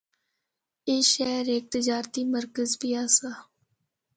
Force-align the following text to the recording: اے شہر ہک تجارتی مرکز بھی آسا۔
اے 0.87 0.95
شہر 1.13 1.45
ہک 1.53 1.65
تجارتی 1.75 2.21
مرکز 2.35 2.69
بھی 2.79 2.89
آسا۔ 3.03 3.31